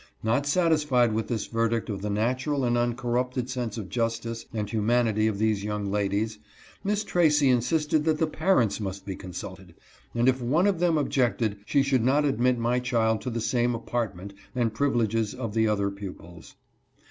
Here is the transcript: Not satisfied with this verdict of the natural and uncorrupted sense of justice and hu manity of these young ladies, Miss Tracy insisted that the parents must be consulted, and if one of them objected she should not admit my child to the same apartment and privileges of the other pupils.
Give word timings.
Not 0.23 0.47
satisfied 0.47 1.13
with 1.13 1.27
this 1.27 1.45
verdict 1.45 1.87
of 1.87 2.01
the 2.01 2.09
natural 2.09 2.65
and 2.65 2.75
uncorrupted 2.75 3.51
sense 3.51 3.77
of 3.77 3.87
justice 3.87 4.47
and 4.51 4.67
hu 4.67 4.81
manity 4.81 5.29
of 5.29 5.37
these 5.37 5.63
young 5.63 5.91
ladies, 5.91 6.39
Miss 6.83 7.03
Tracy 7.03 7.49
insisted 7.49 8.03
that 8.05 8.17
the 8.17 8.25
parents 8.25 8.79
must 8.79 9.05
be 9.05 9.15
consulted, 9.15 9.75
and 10.15 10.27
if 10.27 10.41
one 10.41 10.65
of 10.65 10.79
them 10.79 10.97
objected 10.97 11.57
she 11.67 11.83
should 11.83 12.03
not 12.03 12.25
admit 12.25 12.57
my 12.57 12.79
child 12.79 13.21
to 13.21 13.29
the 13.29 13.39
same 13.41 13.75
apartment 13.75 14.33
and 14.55 14.73
privileges 14.73 15.35
of 15.35 15.53
the 15.53 15.67
other 15.67 15.91
pupils. 15.91 16.55